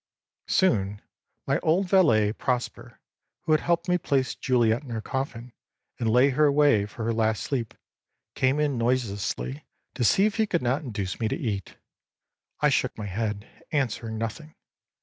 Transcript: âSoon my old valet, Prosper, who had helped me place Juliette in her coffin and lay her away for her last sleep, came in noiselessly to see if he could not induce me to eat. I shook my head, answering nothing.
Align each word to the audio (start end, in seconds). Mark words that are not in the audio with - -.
âSoon 0.49 0.99
my 1.45 1.59
old 1.59 1.87
valet, 1.87 2.33
Prosper, 2.33 2.99
who 3.41 3.51
had 3.51 3.61
helped 3.61 3.87
me 3.87 3.99
place 3.99 4.33
Juliette 4.33 4.81
in 4.81 4.89
her 4.89 4.99
coffin 4.99 5.53
and 5.99 6.09
lay 6.09 6.29
her 6.31 6.45
away 6.45 6.87
for 6.87 7.03
her 7.03 7.13
last 7.13 7.43
sleep, 7.43 7.75
came 8.33 8.59
in 8.59 8.79
noiselessly 8.79 9.63
to 9.93 10.03
see 10.03 10.25
if 10.25 10.37
he 10.37 10.47
could 10.47 10.63
not 10.63 10.81
induce 10.81 11.19
me 11.19 11.27
to 11.27 11.37
eat. 11.37 11.77
I 12.61 12.69
shook 12.69 12.97
my 12.97 13.05
head, 13.05 13.47
answering 13.71 14.17
nothing. 14.17 14.55